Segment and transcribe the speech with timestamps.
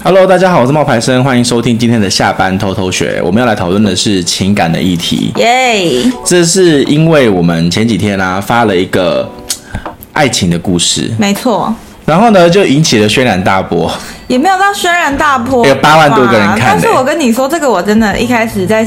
[0.00, 3.20] Hello，大家好，我是冒牌生，欢迎收听今天的下班偷偷学。
[3.24, 5.32] 我们要来讨论的是情感的议题。
[5.36, 6.08] 耶！
[6.24, 9.28] 这是因为我们前几天啊发了一个
[10.12, 11.74] 爱情的故事，没错。
[12.06, 13.92] 然后呢，就引起了轩然大波。
[14.28, 16.60] 也没有到轩然大波，有八万多个人看。
[16.60, 18.86] 但是我跟你说，这个我真的，一开始在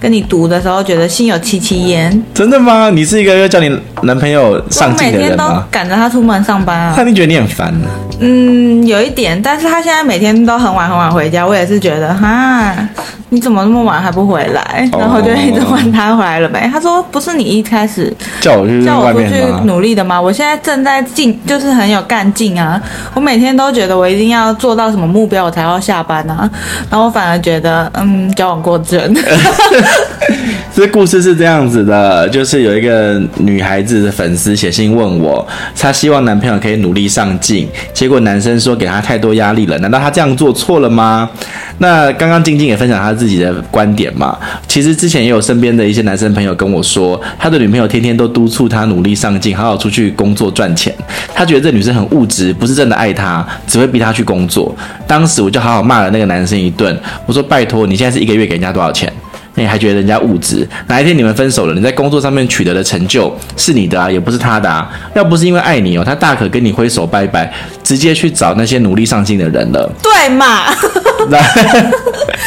[0.00, 2.24] 跟你读的时候，觉得心有戚戚焉。
[2.34, 2.90] 真的吗？
[2.90, 3.68] 你是一个要叫你
[4.02, 5.44] 男朋友上进的人吗？
[5.44, 6.94] 我每天都赶着他出门上班啊。
[6.96, 7.86] 那你觉得你很烦呢？
[8.20, 9.40] 嗯，有一点。
[9.40, 12.74] 但是他现在每天都很晚很晚回家，我也是觉得哈，
[13.28, 14.88] 你怎么那么晚还不回来？
[14.98, 16.68] 然后就一直问他回来了没。
[16.72, 20.20] 他说不是你一开始叫我去叫我出去努力的吗？
[20.20, 22.80] 我现在正在进，就是很有干劲啊。
[23.14, 26.48] 我每天都觉得我一定要做到什么目标，我才要下班啊。
[26.88, 29.12] 然后我反而觉得，嗯，交往过正。
[30.78, 35.44] 这故事是这样子的，就是有一个女孩子的粉丝写信问我，
[35.76, 39.76] 她希望男朋友可以努力上进，结果男生说给她太多压力了。
[39.78, 41.28] 难道她这样做错了吗？
[41.78, 44.38] 那刚刚静静也分享她自己的观点嘛。
[44.68, 50.94] 其实之前也有身边的一些男生朋友跟我说，他的女朋友天天都督促他努力上进，好好出去工作赚钱。
[51.34, 54.72] 他觉得这女生很物质，不是真的爱他，只会逼他去工作。
[55.08, 59.12] 当时我就好好骂了那个男生一顿，我说拜托，你现在是一个月给人家多少钱？
[59.58, 60.66] 你还觉得人家物质？
[60.86, 64.90] 哪一天你们分手了，你在工作上面取得的成就是你的啊，也不是他的啊。
[65.14, 69.90] 要不是因为爱你哦，他大可跟你挥手拜拜，直接去找那些努力上进的人了。
[70.02, 70.72] 对嘛？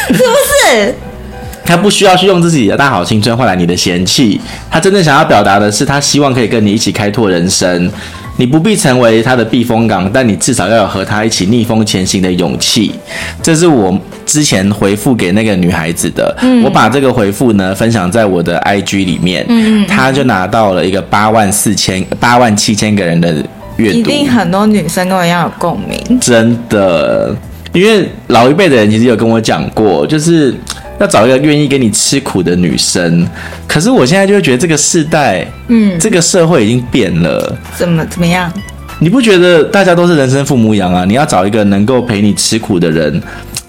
[0.08, 0.94] 是不是？
[1.64, 7.90] 他不需要去用自己的大好青春换来你的嫌弃，他真正想要表达的是，他希望可以跟你一起开拓人生。
[8.36, 12.92] 你不必成为他的避风港，但你至少要有和他一起逆风前行的勇气。
[13.42, 23.34] 这是我之前回复给那个女孩子的，嗯、我把这个回复呢分享在我的 IG 里面，嗯，他就拿到了一个八万四千、八万七千个人的
[23.76, 27.36] 阅读，一定很多女生跟我一样有共鸣，真的，
[27.72, 30.54] 因为老一辈的人其实有跟我讲过，就是。
[31.02, 33.26] 要找一个愿意给你吃苦的女生，
[33.66, 37.58] 可是我现在就会觉得这个世代，嗯，这个社会已经变了。
[37.76, 38.50] 怎么怎么样？
[39.00, 41.04] 你不觉得大家都是人生父母养啊？
[41.04, 43.20] 你要找一个能够陪你吃苦的人，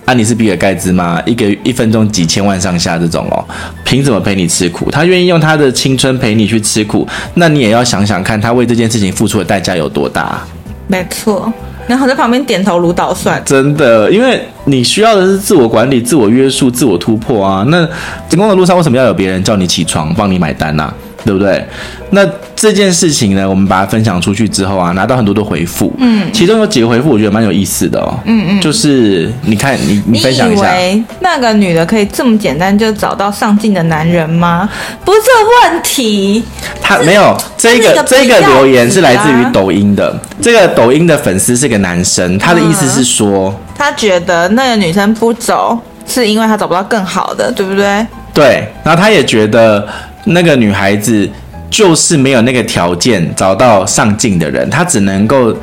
[0.06, 1.20] 啊，你是比尔盖茨吗？
[1.26, 3.44] 一个一分钟几千万上下这种哦，
[3.84, 4.92] 凭什么陪你吃苦？
[4.92, 10.40] 他愿意用他的青春陪你去吃苦，那你也要想想看，他为这件事情付出的代价有多大？
[10.86, 11.52] 没错。
[11.88, 17.66] 然后在旁边点头如捣蒜，真的，因为你需要的是自我管理、自我约束、自我突破啊。
[17.68, 17.88] 那
[18.30, 21.66] 成功的路上为什么要有别人叫你起床、帮你买单呢、对不对？
[22.12, 25.92] 那这件事情呢，我们把它分享出去之后啊，拿到很多的回复。
[25.98, 28.20] 嗯，其中有几个回复我觉得蛮有意思的哦。
[28.26, 30.72] 嗯嗯，就是你看你你分享一下，
[31.20, 34.70] 那个女的可以这么简单就找到上进的男人吗？
[35.04, 35.20] 不是
[35.64, 36.44] 问题。
[36.82, 48.06] 他没有这个这个留言是来自于抖音的，这个抖音的粉丝是个男生，他的意思是说，嗯、他觉得那个女生不走是因为他找不到更好的，对不对？
[48.34, 49.88] 对，然后他也觉得。
[50.26, 51.30] 那个女孩子
[51.70, 55.56] 就是没有那个条件找到上进的人，她只能够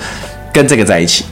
[0.52, 1.24] 跟这个在一起。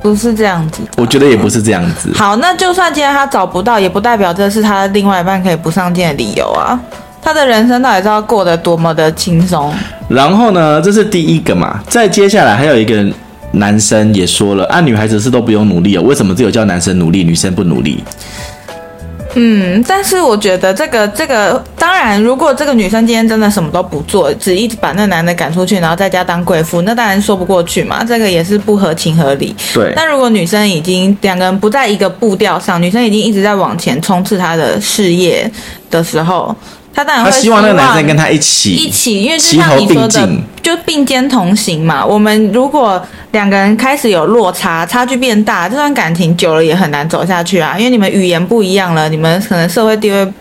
[0.00, 2.12] 不是这样子，我觉得也不是这样子。
[2.14, 6.78] 好，那就算今天她找不到，也不代表这是她另外一半可以不上进的理由啊。
[7.22, 9.72] 她的人生到底是要过得多么的轻松？
[10.08, 11.80] 然后呢，这是第一个嘛。
[11.88, 13.06] 再接下来还有一个
[13.52, 18.02] 男生也说了啊，女孩子是都不用努力哦，为什么只有叫男生努力，女生不努力？
[19.34, 29.54] 嗯，但是我觉得这个这个，当然，如果这个女生今天真的什么都不做，只一直把那男的赶出去，然后在家当贵妇，那当然说不过去嘛，这个也是不合情合理。
[29.72, 29.92] 对。
[29.96, 35.50] 但如果女生已经两个人不在一个步调上，女生已经一直在往前冲刺她的事业
[35.90, 36.54] 的时候。
[36.94, 40.28] 他当然会希望，他希望那个男生跟他一起一起，因为就像你说的，
[40.62, 42.04] 就并肩同行嘛。
[42.04, 47.76] 我们如果两个人开始有落差，差距变大，这段感情久了也很难走下去啊。
[47.78, 50.32] 因为你们语言不一样了，你们可能社会地位。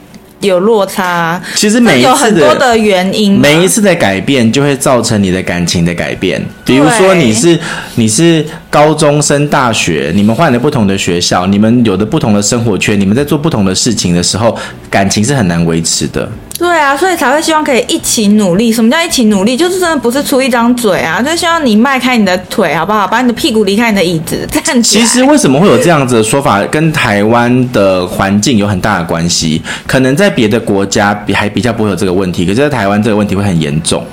[0.41, 6.43] 有落差，其实每一次有很多的原因，每一次的改变就会造成你的感情的改变。
[6.65, 7.57] 比如说你是
[7.95, 14.57] 你是高中升大学，你们换了不同的学校，你们有的不同的生活圈，你们在做不同的事情的时候，
[14.89, 16.29] 感情是很难维持的。
[16.61, 18.71] 对啊，所以才会希望可以一起努力。
[18.71, 19.57] 什么叫一起努力？
[19.57, 23.07] 就是真的不是出一张嘴啊，就希望你迈开你的腿，好不好？
[23.07, 25.03] 把你的屁股离开你的椅子， 站起来。
[25.03, 29.59] 其实为什么会有这样子的说法，跟台湾的环境有很大的关系。
[29.87, 34.05] 可能在别的国家比还比较不会有这个问题，可是在台湾这个问题会很严重。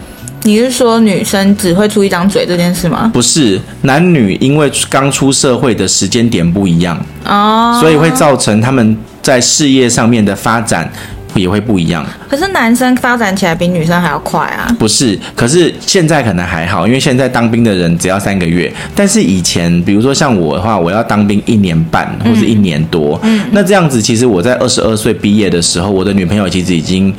[0.45, 3.11] 你是说女生只会出一张嘴这件事吗？
[3.13, 10.91] 不是，男女因为刚出社会的时间点不一样，哦，所以会造成他们在事业上面的发展。
[11.39, 12.05] 也会不一样。
[12.29, 14.69] 可是男生发展起来比女生还要快啊？
[14.79, 18.73] 不是，可是现在可能还好，因为现在当兵的人只要三个月。
[18.95, 23.19] 但是以前，比如说像我的话，我要当兵一年半或者一年多。
[23.23, 27.15] 嗯，那这样子，其实我在二十二岁毕业的时候，我的女朋友其实已经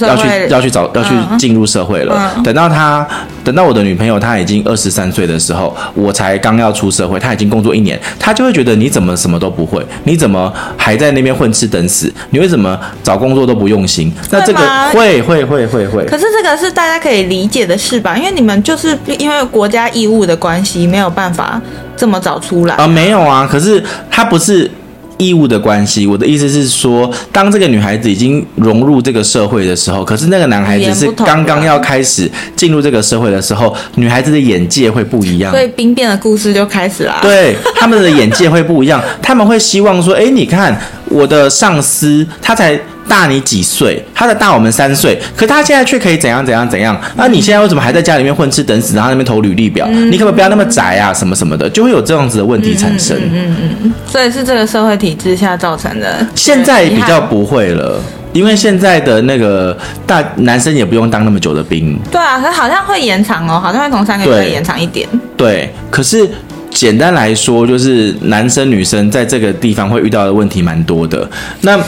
[0.00, 2.32] 要去要去找要去进入社会了。
[2.36, 3.06] 嗯、等到她
[3.42, 12.12] 等到我的女朋友她已经二十三岁的时候，我才刚要出社会，她已经工作一年，她就会觉得你怎么什么都不会，你怎么还在那边混吃等死？
[12.30, 14.12] 你为什么找工作都不用心？
[14.30, 14.60] 那这个
[14.92, 16.04] 会会会会会。
[16.06, 18.16] 可是这个是大家可以理解的事吧？
[18.16, 21.60] 因为你们就是因为国家义务的关系，没有办法
[21.96, 22.88] 这么早出来啊、呃。
[22.88, 24.70] 没有啊，可是他不是。
[25.16, 37.20] 义务的关系，我的意思是说，当这个女孩子已经融入这个社会的时候，可是那个男孩子是刚刚要开始进入这个社会的时候，女孩子的眼界会不一样，所以兵变的故事就开始啦。
[37.22, 40.76] 对，他们的眼界会不一样，他们会希望说，哎，你看
[41.14, 42.78] 我的上司，他才。
[43.06, 44.02] 大你几岁？
[44.14, 46.98] 他的大我们三岁，可他现在却可以怎样怎样怎样？
[47.16, 49.86] 那你现在为什么还在家里面混吃等死，然后那边投履历表？
[49.90, 51.12] 嗯、你可不可以不要那么宅啊？
[51.12, 53.14] 什么什么的，就会有这样子的问题产生。
[53.30, 56.26] 嗯嗯，所以是这个社会体制下造成的。
[56.34, 58.00] 现在比较不会了，
[58.32, 59.76] 因为现在的那个
[60.06, 61.94] 大男生也不用当那么久的兵。
[62.10, 65.06] 对啊，可好像会延长哦，好像会从三个月延长一点。
[65.36, 66.26] 对，对，可是
[66.74, 71.26] 简单来说，就是男生女生在这个地方会遇到的问题蛮多的。
[71.62, 71.82] 那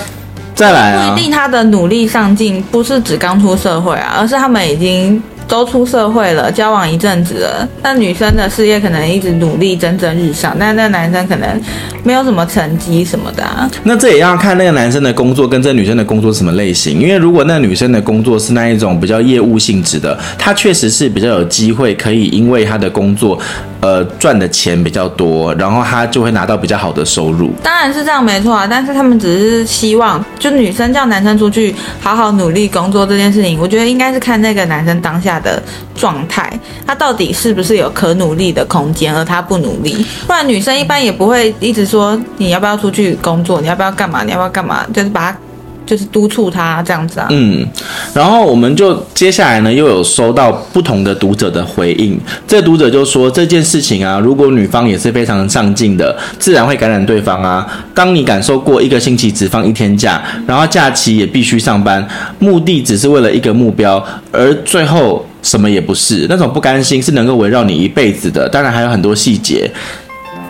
[0.55, 5.23] 再来啊，不一定他的努力上进不是指刚出社会啊，而是他们已经。
[5.49, 11.49] 都出社会了，交往一阵子了，那女生的事业可能一直努力蒸蒸日上，但那男生可能
[12.03, 13.71] 没有什么成绩什么的啊。
[13.85, 23.39] 那这也要看那个男生的工作跟这女生的工作是什么类型，因为如果那女生的工作是那一种比较业务性质的，她确实是比较有机会可以因为她的工作，
[23.81, 27.53] 呃，赚的钱比较多，然后她就会拿到比较好的收入。
[27.63, 35.63] 当然是这样没错啊，但是他们只是希望，就女生叫男生出去好好努力工作这件事情，我觉得应该是看那个男生当下的
[35.95, 36.53] 状态，
[36.87, 45.39] 他到底是不是有可努力的空间，而他不努力，不然女生一般也不会一直说你要不要出去工作，你要不要干嘛，你要不要干嘛，就是把他。
[45.87, 47.65] 就是督促他这样子啊，嗯，
[48.13, 52.21] 然后我们就接下来呢，又有收到不同的读者的回应。
[52.47, 57.65] 这读者就说这件事情啊，如果女方也是非常上进的，自然会感染对方啊。
[57.95, 62.07] 当你感受过一个星期只放一天假，然后假期也必须上班，
[62.41, 68.49] 目的只是为了一个目标，而最后什么也不是，那种不甘心是能够围绕你一辈子的。
[68.49, 69.71] 当然还有很多细节。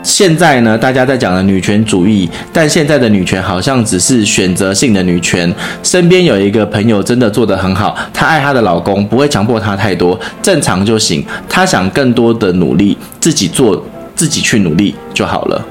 [0.06, 5.52] 现在呢，大家在讲的女权主义，但现在的女权好像只是选择性的女权。
[5.82, 11.26] 身边有一个朋友真的做得很好，她爱她的老公，不会强迫她太多，正常就行。
[11.48, 15.66] 她想更多的努力，自己做，自己去努力就好了。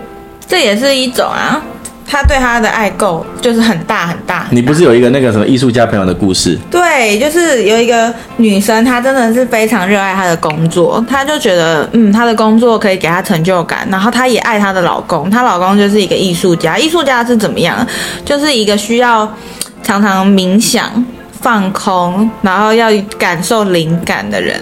[0.46, 1.64] 这也是一种啊。
[2.08, 4.48] 他对他的爱够就是很大很大，很大。
[4.52, 6.58] 你不是有一个那个什么艺术家朋友的故事？
[6.70, 16.78] 对，就是有一个女生，她真的是非常热爱她的工作，她就觉得嗯，她的工作可以给她成就感，然后她也爱她的老公，她老公就是一个艺术家。
[16.78, 17.86] 艺术家是怎么样？
[18.24, 19.30] 就是一个需要
[19.84, 21.06] 常常冥想。
[21.46, 22.90] 放空，然后要
[23.20, 24.60] 感受灵感的人，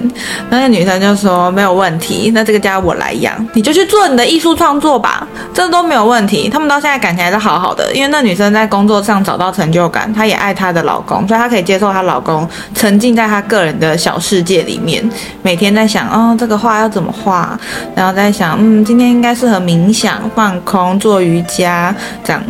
[0.50, 6.50] 那个女生就说没有问题，那这个家我来养，你就去做你的艺术创作吧，这都没有问题。
[6.50, 12.45] 他们到现在感情还是好好的，因为那女生在工作上找到成就感，她也爱她的老公，所以她可以接受她老公
[12.75, 15.09] 沉浸在她个人的小世界里面，
[15.41, 17.57] 每天在想，哦，这个画要怎么画，
[17.95, 21.95] 然后在想，嗯，今天应该适合冥想、放空、做瑜伽
[22.25, 22.44] 这样。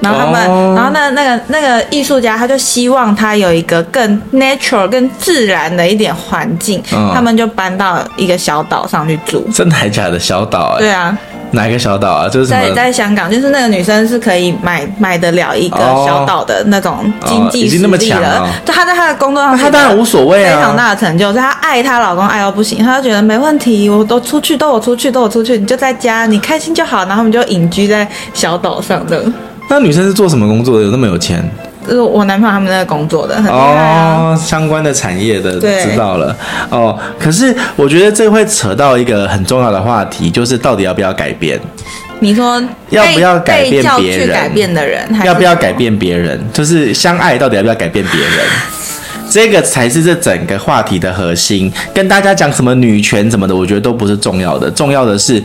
[0.00, 0.76] 然后他们，oh.
[0.76, 7.14] 然后那那个那个艺术家，他就希望他有一个更 natural、更自然的一点环境，oh.
[7.14, 9.48] 他们就搬到一个小岛上去住。
[9.54, 10.76] 真的还假的小岛？
[10.76, 11.16] 哎，对啊，
[11.52, 12.28] 哪一个小岛啊？
[12.28, 17.48] 就是在在香港，就是那个女生是可以买买得了一个小岛的那种经济实力了。
[17.48, 17.50] Oh.
[17.50, 17.64] Oh.
[17.64, 18.48] 已经那么强了。
[18.64, 21.32] 就她在她的工作上，她当然无所谓啊，非常大的成就。
[21.32, 26.98] 她爱她老公爱到不行，她就觉得没问题，我都出去，都我出去，都我出去，你就在家，你开心就好。
[27.06, 29.22] 然后他们就隐居在小岛上的。
[29.68, 30.84] 那女生是做什么工作的？
[30.84, 31.42] 有那么有钱？
[31.86, 34.34] 就是我男朋友他们那个工作的，很厉害啊。
[34.34, 36.34] 哦，相关的产业的，知道了。
[36.68, 41.60] 哦，可是我觉得这会扯到一个很重要的话题，就是到底要不要改变？
[42.18, 44.28] 你说要不要改变别人？
[44.32, 46.40] 改变的人，要不要改变别人？
[46.52, 48.30] 就是相爱到底要不要改变别人？
[49.30, 51.72] 这个才是这整个话题的核心。
[51.94, 55.42] 跟大家讲什么女权什么的，我觉得都不是重要的，重要的是。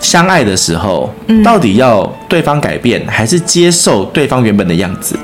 [0.00, 1.12] 相爱的时候，
[1.44, 5.16] 到底要对方改变，还是接受对方原本的样子？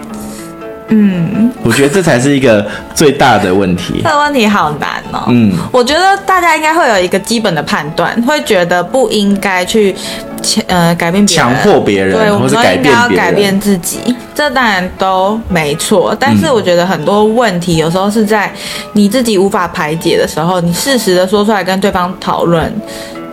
[0.89, 2.65] 嗯，我觉得这才是一个
[2.95, 3.95] 最大的问题。
[4.05, 5.25] 这个问题好难哦。
[5.27, 9.93] 嗯，我觉得大家应该会有一个基本的判断，会觉得不应该去
[10.41, 16.17] 强呃改变别人，强迫别人，对，或是改变，我们都应该要改变自己，这当然都没错。
[16.21, 18.53] 但是我觉得很多问题有时候是在
[18.93, 22.73] 你自己无法排解的时候，你适时的说出来跟对方讨论。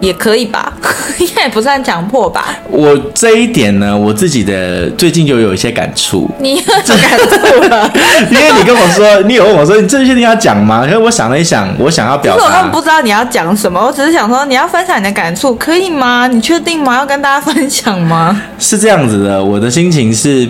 [0.03, 0.73] 也可以吧，
[1.17, 2.53] 应该也不算强迫吧。
[2.69, 6.29] 我这一点呢，我自己的最近就有一些感触。
[6.39, 7.89] 你有感触了？
[8.29, 10.83] 因为你跟我说，你有问我说，你这些你要讲吗？
[10.85, 12.43] 因为我想了一想，我想要表达。
[12.43, 16.27] 我根本不知道你要讲什么，我只是想说，你要分享你的感触，可以吗？
[16.27, 16.97] 你确定吗？
[16.97, 18.41] 要跟大家分享吗？
[18.59, 20.45] 是这样子的，我的心情是，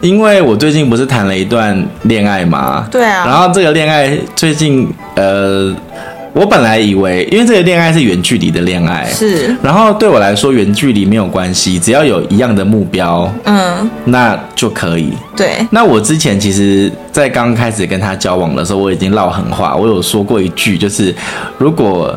[0.00, 2.88] 因为我最近不是谈了一段恋爱嘛？
[2.90, 3.24] 对啊。
[3.24, 5.72] 然后这个恋爱最近，呃。
[6.38, 9.52] 我本来以为，因为这个恋爱是远距离的恋爱，是。
[9.60, 15.12] 然后对我来说，远距离没有关系，只要有一样的目标，嗯，那就可以。
[15.36, 15.66] 对。
[15.70, 21.12] 那我之前其实，在刚开始跟他交往的时候，我已经撂狠话，我有说过一句，就是
[21.58, 22.16] 如果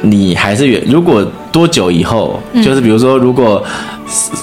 [0.00, 3.62] 你还是远，如果多久以后，嗯、就是比如说，如果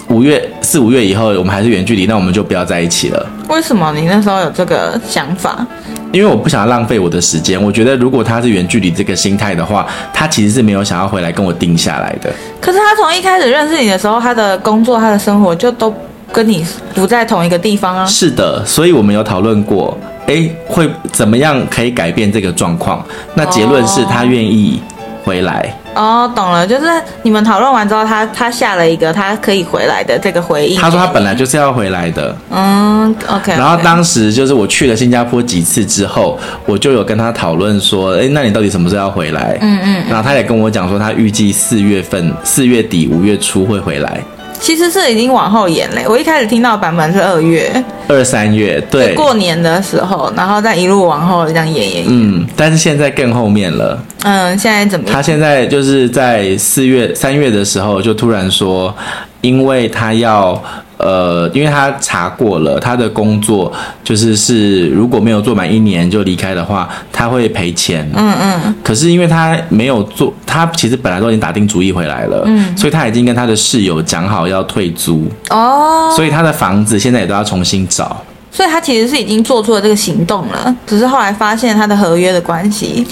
[0.07, 3.27] 五月四五月以后，我们还是远距离，那我们就不要在一起了。
[3.49, 5.67] 为什么你那时候有这个想法？
[6.11, 12.31] 因为我不想要浪费我的时间，我觉得如果他是远距离这个心态的话，他其实是没有想要回来跟我定下来的。
[12.59, 15.93] 可是他从一开始认识你的时候，他的工作、他的生活就都
[16.31, 18.05] 跟你不在同一个地方啊。
[18.05, 23.05] 是的，所以我们有讨论过，哎，会怎么样可以改变这个状况？
[23.35, 24.81] 那结论是他愿意
[25.29, 25.71] 回来。
[25.93, 26.85] 哦，懂了，就是
[27.21, 30.81] 你们讨论完之后，他他下了一个他可以回来的这个回应。
[30.81, 32.35] 他说他本来就是要回来的。
[32.49, 33.57] 嗯，OK, okay。
[33.57, 39.57] 然后当时就是我去了新加坡几次之后，我就有跟他讨论说，哎，那你到底什么时候要回来？
[39.61, 40.03] 嗯嗯。
[40.09, 44.19] 然后他也跟我讲说，他预计四月份、四月底、五月初会回来。
[44.59, 47.71] 其实是已经往后延嘞，我一开始听到版本是二月、
[48.07, 52.05] 二三月，对，过年的时候，然后再一路往后这样延延延。
[52.07, 53.97] 嗯，但是现在更后面了。
[54.23, 55.13] 嗯，现在怎么样？
[55.13, 58.93] 他现在就是在四月、三月的时候就突然说，
[59.41, 60.61] 因为他要。
[60.99, 63.71] 呃，因为他查过了，他的工作
[64.03, 68.05] 就是是如果没有做满一年就离开的话，他会赔钱。
[68.13, 68.75] 嗯嗯。
[68.83, 72.43] 可是因为他没有做，他其实本来都已经打定主意回来了。
[72.47, 72.77] 嗯。
[72.77, 75.25] 所以他已经跟他的室友讲好要退租。
[75.51, 76.11] 哦。
[76.13, 78.21] 所以他的房子现在也都要重新找。
[78.51, 83.07] 所以他其实是已经做出了这个行动了，只是后来发现他的合约的关系。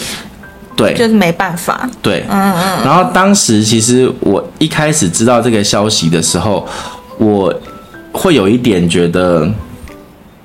[0.75, 0.93] 对。
[0.93, 1.89] 就是没办法。
[2.01, 2.25] 对。
[2.29, 2.83] 嗯嗯。
[2.83, 6.67] 然后当时其实我一开始知道这个消息的时候，
[7.17, 7.53] 我。
[8.11, 9.47] 会有一点觉得，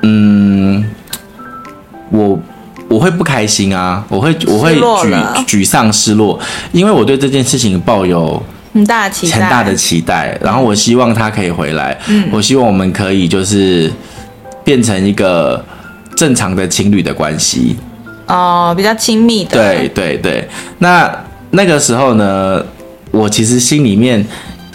[0.02, 0.84] 嗯，
[2.10, 2.38] 我
[2.88, 6.38] 我会不开心啊，我会我会沮沮丧失落，
[6.72, 8.42] 因为我对这件事情抱有
[8.74, 13.90] 很大期待，很大的期待，然后我希望他可以回来，嗯，我希望我们可以就是
[14.62, 15.64] 变成一个
[16.14, 17.76] 正常的情侣的关系，
[18.26, 21.10] 哦，比较亲密的，对对对，那
[21.52, 22.62] 那个时候呢，
[23.10, 24.26] 我其实心里面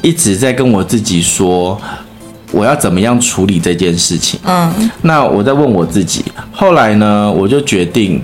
[0.02, 1.80] 一直在跟我自己说。
[2.58, 4.40] 我要怎么样处理这件事情？
[4.44, 6.26] 嗯，那我在问我自己。
[6.52, 8.20] 后来呢，我就决定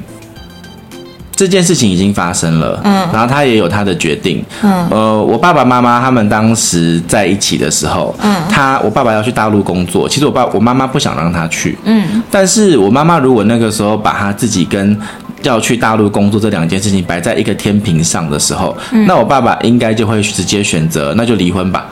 [1.36, 2.82] 这件事情已经发生了。
[2.84, 4.44] 嗯，然后他也有他的决定。
[4.64, 11.78] 嗯，呃，我爸爸妈妈他们当时在一起的时候，嗯，他我爸爸要去大陆工作，其实我爸我妈妈不想让他去。
[11.84, 15.00] 嗯，但是我妈妈如果那个时候把他自己跟
[15.44, 21.86] 要去大陆工作这两件事情摆在一个天平上的时候，嗯，那我爸爸应该就会直接选择那就离婚吧。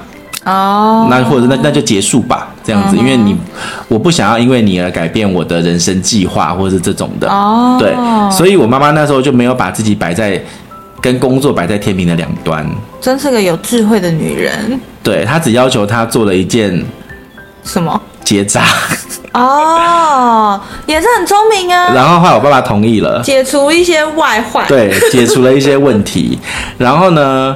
[0.43, 3.37] 哦，那或者那那就结束吧，这样子，因为你
[3.87, 7.29] 我不想要因为你而改变我的人生计划，或者是这种的。
[7.29, 7.93] 哦，对，
[8.35, 10.43] 所以我妈妈那时候就没有把自己摆在
[10.99, 12.67] 跟工作摆在天平的两端。
[12.99, 14.79] 真是个有智慧的女人。
[15.03, 16.83] 对，她只要求她做了一件
[17.63, 18.63] 什么结扎。
[19.33, 21.93] 哦，也是很聪明啊。
[21.93, 24.67] 然后后来我爸爸同意了，解除一些外患。
[24.67, 26.39] 对，解除了一些问题。
[26.79, 27.55] 然后呢？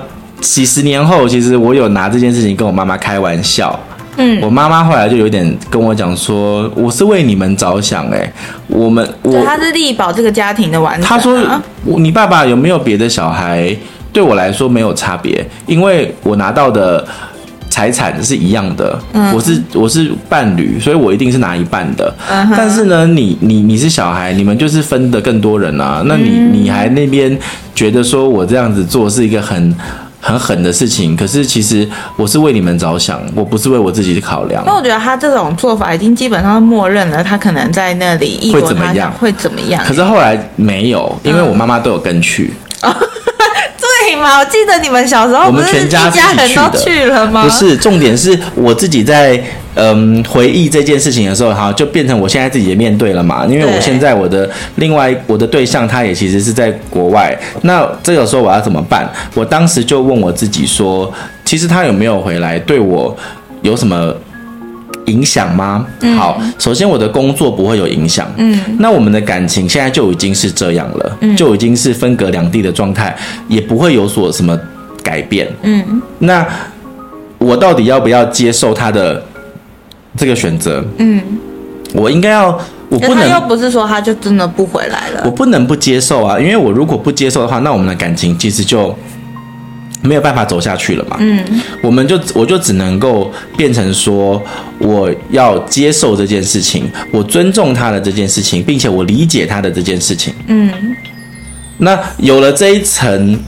[0.53, 3.77] 几十年后，其实我有拿这件事情跟我妈妈开玩笑。
[4.17, 8.31] 嗯，我妈妈后来就有点跟我讲说：“我是为你们着想，哎，
[8.67, 11.37] 我们我他是力保这个家庭的完整。”他说
[11.97, 13.75] ：“你爸爸有没有别的小孩？
[14.13, 17.05] 对我来说没有差别，因为我拿到的
[17.69, 18.97] 财产是一样的。
[19.11, 22.15] 嗯，我是我是伴侣，所以我一定是拿一半的。
[22.31, 26.01] 嗯，但是呢，你你你是小孩，你们就是分得更多人啊。
[26.05, 27.37] 那你你还那边
[27.73, 29.75] 觉得说我这样子做是一个很。”
[30.25, 34.63] 很狠的事情，可是其实我是为你们着想，我不是为我自己的考量。
[34.65, 39.11] 那我觉得他这种做法已经基本上默认了，他可能在那里会怎么样？
[39.13, 39.85] 会怎么样？
[39.85, 42.51] 可是后来没有，因为我妈妈都有跟去。
[42.81, 42.91] 嗯、
[44.19, 47.43] 我记得你们小时候我们全家人都去了吗？
[47.43, 49.41] 不是，重点是我自己在
[49.75, 53.45] 嗯回忆这件事情的时候，哈，就变成我现在自己也面对了嘛。
[53.45, 59.09] 因为我现在我的另外我的对象他也其实是在国外，那这个时候我要怎么办？
[59.33, 61.11] 我当时就问我自己说，
[61.43, 63.15] 其实他有没有回来对我
[63.61, 64.13] 有什么？
[65.05, 65.85] 影响吗？
[66.17, 68.27] 好，首先我的工作不会有影响。
[68.37, 73.15] 嗯，那我们的感情现在就已经是这样了，嗯，就已经是分隔两地的状态，
[73.47, 74.57] 也不会有所什么
[75.03, 75.47] 改变。
[75.61, 76.45] 嗯，那
[77.37, 79.23] 我到底要不要接受他的
[80.17, 80.83] 这个选择？
[80.97, 81.21] 嗯，
[81.93, 82.47] 我应该要，
[82.89, 88.95] 我不能，他又不是说他就真的不回来了，我不能不接受啊，因为我如果不接受的话，那我们的感情其实就。
[90.05, 91.17] 没有办法走下去了嘛？
[91.19, 91.43] 嗯，
[91.81, 94.41] 我们就我就只能够变成说，
[94.79, 100.33] 我要接受这件事情，我尊重他的这件事情，并且我理解他的这件事情。
[100.47, 100.71] 嗯，
[101.77, 103.39] 那有了这一层，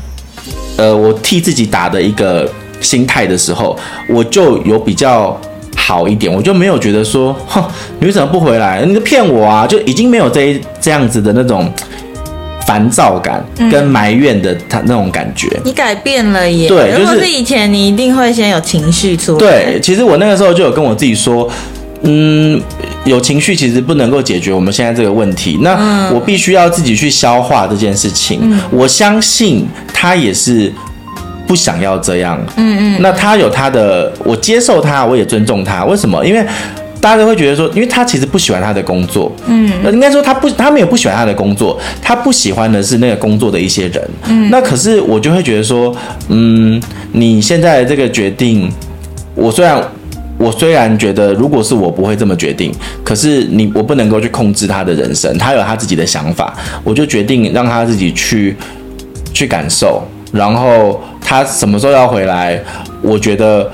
[0.78, 3.78] 呃，我替自己打的一个心态的时候，
[4.10, 5.40] 我就有比较
[5.76, 7.64] 好一点，我就没有觉得说，哼，
[8.00, 8.84] 你为什么不回来？
[8.86, 9.66] 你就骗我啊！
[9.68, 11.72] 就已经没有这一这样子的那种。
[12.68, 16.68] 烦躁感跟埋怨的他那种感觉，你改变了耶。
[16.68, 19.40] 对，如果是以前，你一定会先有情绪出来。
[19.40, 21.50] 对，其实我那个时候就有跟我自己说，
[22.02, 22.62] 嗯，
[23.06, 25.60] 有情绪其实不能够解决我们现在这个问题。
[25.62, 28.40] 那我必须要自己去消化这件事情。
[28.42, 30.70] 嗯，我相信他也是
[31.48, 32.38] 不想要这样。
[32.58, 35.86] 嗯嗯，那他有他的，我接受他，我也尊重他。
[35.86, 36.26] 为什么？
[36.26, 36.46] 因为。
[37.08, 45.96] 大家都会觉得说，因为他其实不喜欢他的工作，嗯，应该说他不，他没有不喜欢他的工作，他不喜欢的是那个工作的一些人，嗯，那可是我就会觉得说，
[46.28, 46.82] 嗯，
[47.14, 48.70] 你现在这个决定，
[49.36, 49.82] 我虽然
[50.38, 52.74] 我虽然觉得如果是我不会这么决定，
[53.06, 58.54] 可是你我不能够去控制他的人生，他有他自己的想法，我就决定让他自己去
[59.34, 62.62] 去感受，然后他什么时候要回来，
[63.02, 63.72] 我觉得。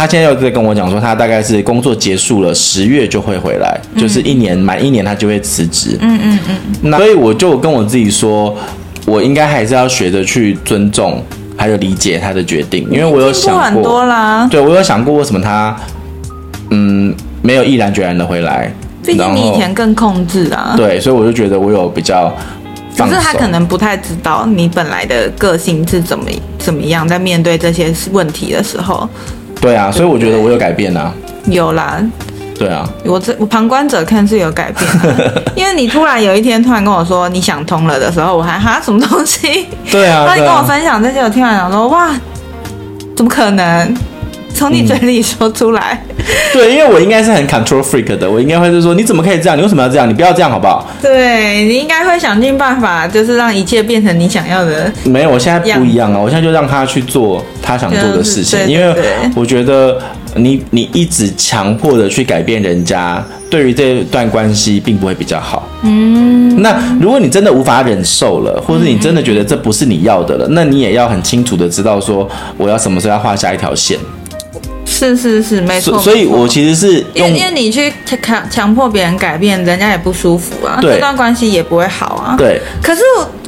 [0.00, 5.94] 他现在又在跟我讲说，他大概是工作结束了，十月就会回来，嗯、就是一年满一年他就会辞职。
[6.00, 6.56] 嗯嗯嗯。
[6.80, 8.56] 那所以我就跟我自己说，
[9.04, 11.22] 我应该还是要学着去尊重
[11.54, 14.48] 还有理解他的决定，因为我有想过，很多啦。
[14.50, 15.76] 对，我有想过为什么他
[16.70, 18.72] 嗯没有毅然决然的回来。
[19.04, 20.72] 毕竟你以前更控制啊。
[20.78, 22.34] 对，所以我就觉得我有比较。
[22.96, 26.24] 可是他可能不太知道你本来的个性是怎么
[26.58, 29.06] 怎么样，在面对这些问题的时候。
[29.60, 31.12] 对啊，所以我觉得我有改变啊。
[31.46, 32.00] 有啦。
[32.58, 32.88] 对啊。
[33.04, 39.66] 我这我旁观者看是有改变的， 因为你突然有一天突然跟我说你想通了的时候，我还哈什么东西？
[39.90, 40.24] 对啊。
[40.26, 42.10] 那你跟我分享这些，我听完想说哇，
[43.16, 43.94] 怎么可能？
[44.54, 49.56] 从你嘴里说出来，嗯， 对，因为我应该是很 control freak 的，我应该会是说，你怎么可以这样？
[49.56, 50.08] 你为什么要这样？
[50.08, 50.86] 你不要这样好不好？
[51.00, 54.92] 对，你应该会想尽办法，就是让一切变成你想要的。
[55.04, 56.18] 没有，我现在不一样啊！
[56.18, 58.94] 我现在就让他去做他想做的事情，就是，因为
[59.34, 59.98] 我觉得
[60.34, 65.66] 你你一直强迫的去改变人家，对于这段关系并不会比较好。
[65.82, 73.98] 嗯，那如果你真的无法忍受了，或者你真的觉得这不是你要的了，那你也要很清楚的知道说，我要什么时候要画下一条线。
[75.00, 75.98] 是是是，没错。
[75.98, 82.34] 所以，我其实是因为因为你去强强迫别人改变，人家也不舒服啊，这段关系也不会好啊。
[82.36, 82.60] 对。
[82.82, 83.00] 可是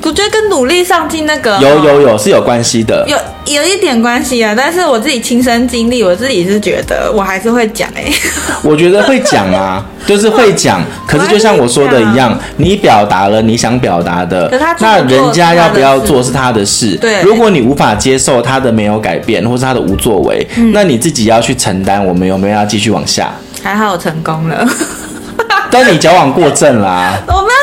[0.04, 3.16] 我我觉得跟努力上进那个有有有是有关系的，有
[3.54, 4.54] 有一点关系啊。
[4.54, 8.12] 但是我自己亲身经历，我自己是觉得我还是会讲哎、欸。
[8.62, 10.82] 我觉得会讲啊，就是会讲。
[11.08, 16.94] 可是就像我说的一样，你表达了你想表达的，那人家要不要做是他的事。
[16.96, 17.22] 对。
[17.22, 22.04] 如果你无法接受他的没有改变，或是他的无作为，那你自己要去承担。
[22.04, 23.32] 我们有没有要继续往下？
[23.62, 24.68] 还好我成功了。
[25.70, 27.18] 但你矫枉过正啦！
[27.26, 27.61] 我没有想到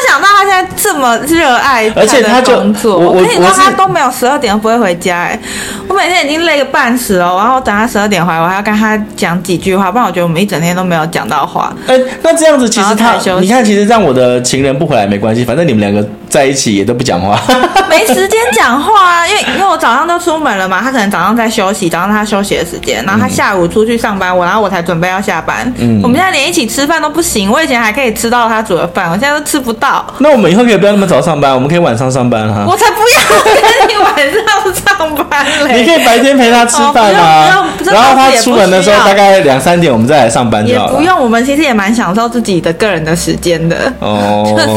[0.76, 2.98] 这么热爱，而且他就工作。
[2.98, 5.40] 我跟你说，他都没有十二点都不会回家哎。
[5.88, 11.74] 我每天已经累个半死了，然后等他十二点回来，我还要跟他讲几句话，不然我觉得我们一整天都没有讲到话。
[11.88, 17.40] 哎，那这样子其实他，你看，其实让我的情人不回来没关系，反正你们两个在一起也都不讲话。
[17.90, 25.72] 没时间讲话啊，因为因为我早上都出门了嘛，他可能早上在休息，早上他休息的时间，然后他下午出去上班，我然后我才准备要下班。
[25.78, 30.06] 嗯，我们现在连一起吃饭都不行，我以前还可以吃到他煮的饭，我现在都吃不到。
[30.20, 32.64] 那我们以后可以不要那么早上班，我们可以晚上上班哈。
[32.68, 35.80] 我才不要跟你晚上上班嘞！
[35.80, 40.92] 你可以白天陪他吃饭啊，然后他出门的时候大概两三点，我们再来上班就好了。
[40.92, 43.92] 也不用，我们其实也蛮享受自己的个人的时间的。
[44.00, 44.68] 哦， 就是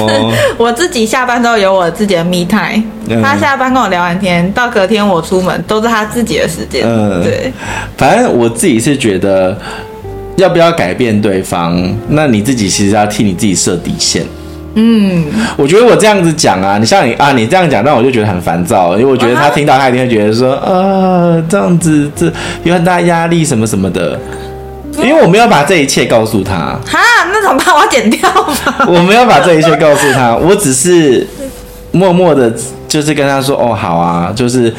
[0.56, 6.84] 我自己下班之后有我自己的 me time，嗯，他下班跟我聊完天，到隔天我出门都是他自己的时间。
[6.86, 7.52] 嗯，对。
[7.96, 9.56] 反正我自己是觉得。
[10.38, 11.78] 要不要改变对方？
[12.08, 14.24] 那你自己其实要替你自己设底线。
[14.74, 15.26] 嗯，
[15.58, 22.32] 我觉得我这样子讲啊，你像你啊，你这样讲，那我就觉得很烦躁，因为我觉得他听到他一定会觉得说，啊，这样子这
[22.64, 24.18] 有很大压力什么什么的，
[24.98, 26.78] 因为我没有把这一切告诉他。
[26.86, 26.98] 哈，
[27.32, 27.74] 那怎么办？
[27.74, 28.86] 我要剪掉吧。
[28.88, 31.26] 我没有把这一切告诉他，我只是
[31.90, 32.52] 默默的，
[32.88, 34.72] 就是跟他说，哦，好啊，就是。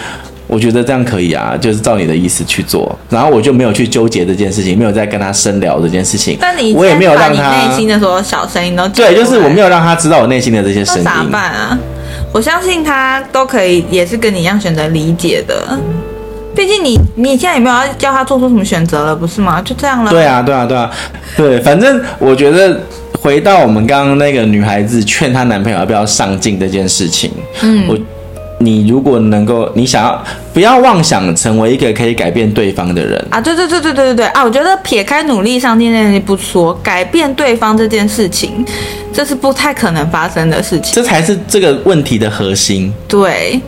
[0.45, 6.37] 我觉得这样可以啊，就是照你的意思去做，然后我就没有去纠结这件事情，没有再跟他深聊这件事情。
[6.39, 11.03] 但你我也没有让他内心的所有小声音都对，就是我没有让他知道我内心的这些声音。
[11.03, 11.79] 咋办啊？
[12.31, 15.79] 我相信他都可以，也是跟你一样选择理解的。
[16.55, 19.61] 毕竟你你现在也没有要叫他做出什么选择了，不是吗？
[19.61, 20.11] 就这样了。
[20.11, 20.91] 对啊，对啊，对啊，
[21.35, 22.79] 对，反正我觉得
[23.21, 27.97] 回到我们刚刚那个女孩子劝她男朋友要不要上进这件事情，嗯，我。
[28.59, 33.41] 你如果能够，你想要不要妄想成为一个可以改变对方的人啊？
[33.41, 34.41] 对对对对对对对啊！
[34.41, 38.65] 我觉得撇开努力上进这件事不说，改变对方这件事情，
[39.11, 40.93] 这是不太可能发生的事情。
[40.93, 42.93] 这才是这个问题的核心。
[43.05, 43.59] 对。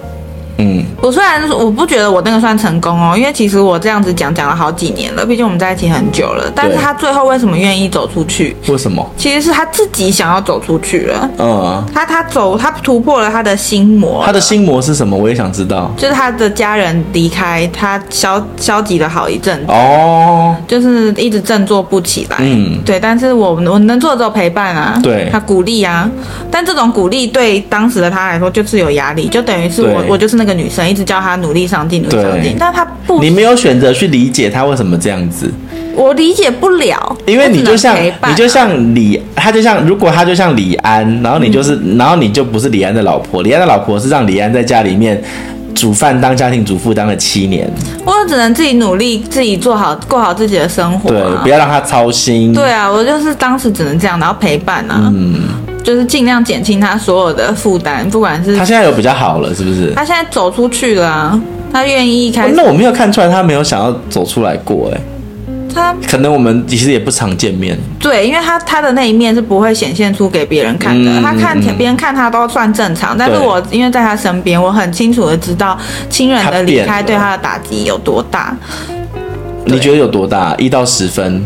[0.58, 6.50] 嗯，我虽然我不觉得我那个算成功哦，因为其实我这样子讲讲了好几年了，毕竟我们在一起很久了。
[6.56, 8.56] 但是他最后为什么愿意走出去？
[8.70, 9.06] 为什么？
[9.18, 11.30] 其实是他自己想要走出去了。
[11.40, 14.24] 嗯，他他走，他突破了他的心魔。
[14.26, 15.18] 他的心魔是什么？
[15.18, 15.92] 我也想知道。
[15.98, 22.38] 就是他的家人离开他消消极了好一阵子哦，就是一直振作不起来。
[22.40, 22.98] 嗯，对。
[22.98, 26.10] 但是我我能做的只有陪伴啊，对，他鼓励啊。
[26.50, 30.45] 但这种鼓励对当时的他来说就是有压力，就等于是我我就是那个。
[30.46, 35.52] 那个女生一直叫他努力上进，努力上进，但他不，你没有选择去理解他为什么这样子，
[35.96, 45.20] 我理解不了，因为你就像你就像李，他就像如果他就像李安，然后你就是，嗯、然后你就不是李安的老婆，李安的老婆是让李安在家里面
[45.74, 47.68] 煮饭当家庭主妇当了七年，
[48.06, 55.42] 我只能自己努力，自己做好过好自己的生活，啊，对，不要让他操心，对啊，我就是当时只能这样，然后陪伴啊，嗯。
[55.86, 59.94] 就是尽量减轻他所有的负担，不管是他现在有比较好了，是不是？
[59.96, 61.40] 他现在走出去了啊，
[61.72, 62.50] 他愿意开始。
[62.50, 65.00] 哦，那我没有看出来他没有想要走出来过，哎，
[65.72, 67.78] 他可能我们其实也不常见面。
[68.00, 75.78] 对，因为他他的那一面是不会显现出给别人看的，嗯、他看别人看他都算正常，但是我因为在他身边，我很清楚的知道
[76.10, 78.58] 亲人的离开对他的打击有多大。
[79.66, 80.56] 你觉得有多大？
[80.58, 81.46] 一到十分，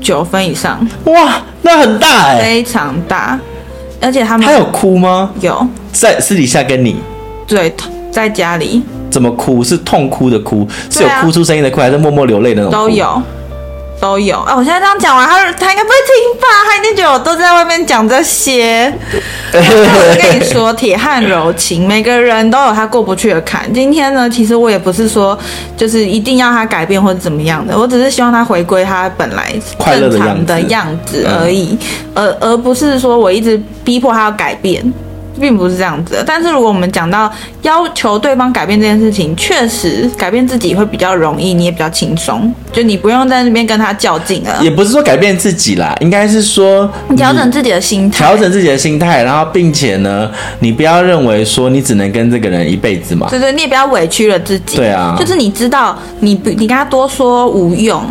[0.00, 0.84] 九分以上。
[1.04, 3.38] 哇，那很大哎，非常大。
[4.00, 5.30] 而且他们他有哭吗？
[5.40, 6.96] 有，在私底下跟你
[7.46, 7.72] 对，
[8.10, 9.62] 在家里怎么哭？
[9.62, 12.80] 是痛哭的哭，是有哭出声音的哭，还是默默流泪的那种？
[12.80, 13.22] 都有。
[14.00, 14.54] 都有啊！
[14.56, 16.46] 我现在这样讲完，他他应该不会听吧？
[16.66, 18.92] 他一定觉得我都在外面讲这些。
[19.52, 23.72] 我跟你说，铁汉柔情，每个人都有他过不去的坎。
[23.74, 25.38] 今天呢，其实我也不是说
[25.76, 29.52] 就是一定要他改变或者怎么样的，我只是希望他回归他本来
[29.84, 31.76] 正常的样子而已，
[32.14, 34.82] 而而不是说我一直逼迫他要改变。
[35.38, 37.30] 并不是这样子的，但是如果我们讲到
[37.62, 44.58] 要求对方改变这件事情，确实改变自己会比较容易，你也比较轻松，就你不用在那边跟他较劲了。
[44.62, 53.28] 也不是说改变自己啦，应该是说调整自己的心态，调整自己的心态，然后并且呢，你不要认为说你只能跟这个人一辈子嘛。
[53.30, 54.76] 对对，你也不要委屈了自己。
[54.76, 58.04] 对啊，就是你知道，你不你跟他多说无用。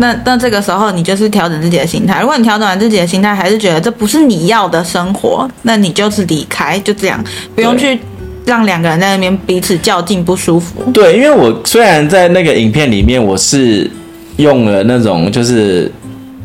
[0.00, 2.22] 那那这个时候，你就是调整自己的心态。
[2.22, 7.22] 如果你调整完自己的心态，还是觉得这不是你要的生活，那你就是离开，就这样，
[7.54, 8.00] 不用去
[8.46, 10.90] 让两个人在那边彼此较劲不舒服。
[10.90, 13.90] 对，因为我虽然在那个影片里面，我是
[14.38, 15.92] 用了那种就是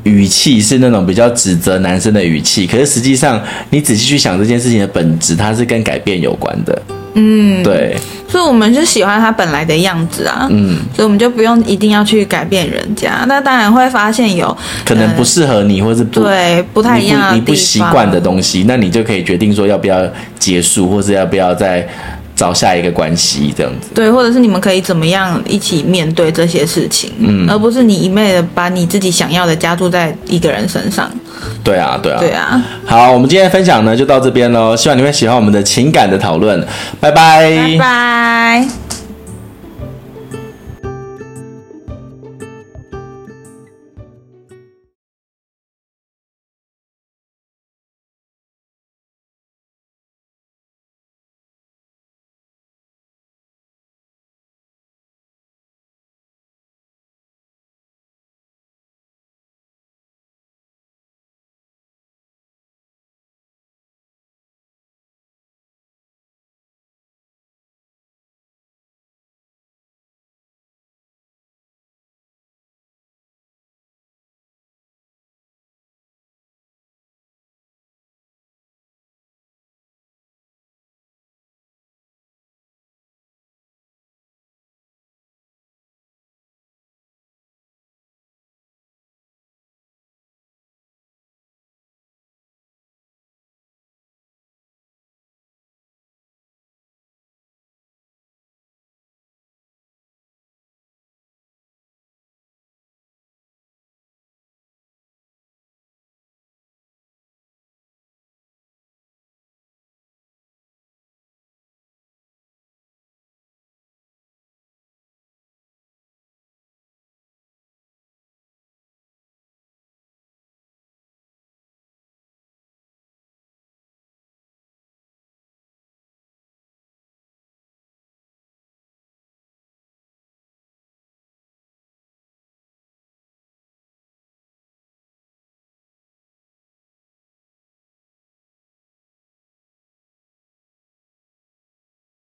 [0.04, 6.82] 语气是那种比较指责男生的语气，可是实际上你仔细去想这件事情的本质，它是跟改变有关的。
[7.17, 7.97] 嗯，对，
[8.28, 13.23] 所以我们就喜欢他本来的样子啊，嗯，所以我们就不用一定要去改变人家。
[13.28, 20.06] 那当然会发现有可能不适合你，或是不对不太一样的你不习惯的东西，那你就可以决定说要不要
[20.38, 21.88] 结束，或是要不要再
[22.36, 23.89] 找下一个关系这样子。
[23.93, 31.10] 对，或者是你们可以怎么样一起面对这些事情，嗯，而不是你一昧的把你自己想要的加注在一个人身上。
[31.63, 32.63] 对啊，对啊，对啊。
[32.86, 36.60] 好，我们今天的分享呢就到这边喽，希望你会喜欢我们的情感的讨论，
[37.00, 38.85] 拜拜，拜拜。